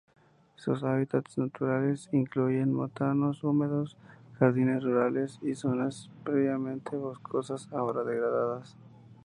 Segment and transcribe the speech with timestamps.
[0.55, 3.95] Sus hábitats naturales incluyen montanos húmedos,
[4.39, 8.75] jardines rurales y zonas previamente boscosas ahora degradadas.